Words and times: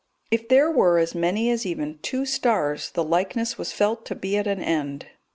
If 0.31 0.47
there 0.47 0.71
were 0.71 0.97
as 0.97 1.13
many 1.13 1.51
as 1.51 1.63
even 1.63 1.99
two 1.99 2.25
stars 2.25 2.89
the 2.89 3.03
likeness 3.03 3.59
was 3.59 3.71
felt 3.71 4.03
to 4.07 4.15
be 4.15 4.35
at 4.35 4.47
an 4.47 4.59
end. 4.59 5.05